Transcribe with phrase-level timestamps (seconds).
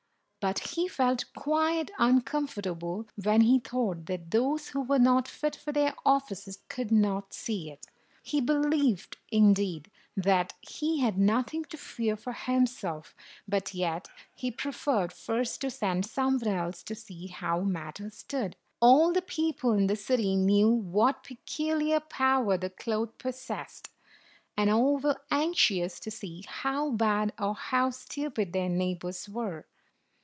[0.41, 5.71] But he felt quite uncomfortable when he thought that those who were not fit for
[5.71, 7.85] their offices could not see it.
[8.23, 13.15] He believed, indeed, that he had nothing to fear for himself,
[13.47, 18.55] but yet he preferred first to send some one else to see how matters stood.
[18.79, 23.91] All the people in the city knew what peculiar power the cloth possessed,
[24.57, 29.67] and all were anxious to see how bad or how stupid their neighbors were.